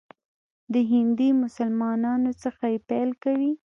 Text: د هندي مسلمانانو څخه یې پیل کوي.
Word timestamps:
د 0.73 0.75
هندي 0.91 1.29
مسلمانانو 1.43 2.31
څخه 2.43 2.63
یې 2.73 2.79
پیل 2.89 3.09
کوي. 3.23 3.51